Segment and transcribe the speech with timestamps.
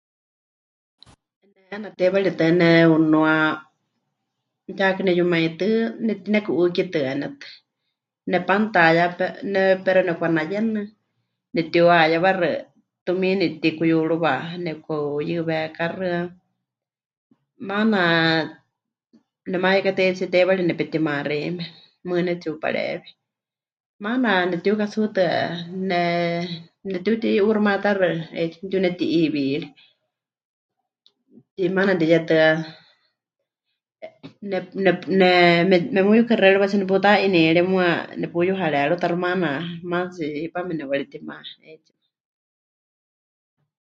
[1.55, 3.33] Ne 'eena teiwaritɨ́a nepɨnúa
[4.77, 5.71] yaakɨ neyumaitɨ́
[6.05, 7.45] netinekɨ'ɨ́kitɨanetɨ,
[8.31, 9.25] nepanutayá pe...
[9.51, 9.61] ne...
[9.85, 10.79] pero nepɨka'anayenɨ,
[11.55, 12.47] nepɨtiuhayewaxɨ,
[13.05, 14.33] tumiini pɨtikuyúruwa,
[14.65, 16.15] nepɨka'uyɨwekaxɨa.
[17.69, 17.99] Maana
[19.51, 21.65] nemayekateitsie teiwari nepetimá xeíme,
[22.07, 23.09] mɨɨkɨ pɨnetsi'upareewi.
[24.03, 25.29] Maana nepɨtiukatsuutɨa
[25.89, 25.99] ne...
[26.91, 29.67] nepɨtiuti'uuximayátaxɨ, 'eetsiwa nepɨtiuneti'iiwiri.
[31.63, 32.45] Y maana mɨtiyetɨa
[34.51, 34.65] nep...
[34.85, 34.99] nep...
[35.19, 35.85] nep...
[35.95, 37.87] memɨyukɨxexeɨriwatsie neputa'inierie, muuwa
[38.21, 39.49] nepuyuharerutaxɨ, maana
[39.91, 41.35] maatsi hipame nepɨwaretima
[41.67, 41.99] 'eetsiwa.